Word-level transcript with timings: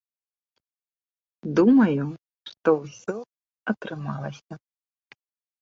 Думаю, 1.59 2.05
што 2.53 2.69
ўсё 2.81 3.15
атрымалася. 3.75 4.53